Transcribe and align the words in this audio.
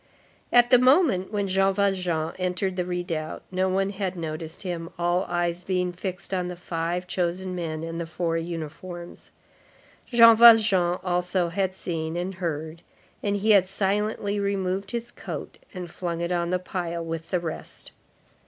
At 0.51 0.71
the 0.71 0.79
moment 0.79 1.31
when 1.31 1.47
Jean 1.47 1.75
Valjean 1.75 2.33
entered 2.39 2.75
the 2.75 2.85
redoubt, 2.85 3.43
no 3.51 3.69
one 3.69 3.91
had 3.91 4.15
noticed 4.15 4.63
him, 4.63 4.89
all 4.97 5.25
eyes 5.25 5.63
being 5.63 5.93
fixed 5.93 6.33
on 6.33 6.47
the 6.47 6.55
five 6.55 7.05
chosen 7.05 7.53
men 7.53 7.83
and 7.83 8.01
the 8.01 8.07
four 8.07 8.35
uniforms. 8.35 9.29
Jean 10.07 10.35
Valjean 10.35 10.97
also 11.03 11.49
had 11.49 11.75
seen 11.75 12.17
and 12.17 12.33
heard, 12.41 12.81
and 13.21 13.35
he 13.35 13.51
had 13.51 13.65
silently 13.67 14.39
removed 14.39 14.89
his 14.89 15.11
coat 15.11 15.59
and 15.71 15.91
flung 15.91 16.19
it 16.19 16.31
on 16.31 16.49
the 16.49 16.57
pile 16.57 17.05
with 17.05 17.29
the 17.29 17.39
rest. 17.39 17.91